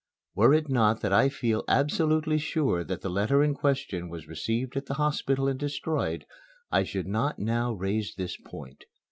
Were 0.33 0.51
it 0.51 0.67
not 0.67 1.01
that 1.01 1.13
I 1.13 1.29
feel 1.29 1.63
absolutely 1.67 2.39
sure 2.39 2.83
that 2.83 3.01
the 3.01 3.07
letter 3.09 3.43
in 3.43 3.53
question 3.53 4.09
was 4.09 4.27
received 4.27 4.75
at 4.75 4.87
the 4.87 4.95
hospital 4.95 5.47
and 5.47 5.59
destroyed, 5.59 6.25
I 6.71 6.83
should 6.85 7.07
not 7.07 7.37
now 7.37 7.71
raise 7.73 8.15
this 8.15 8.35
point. 8.35 8.85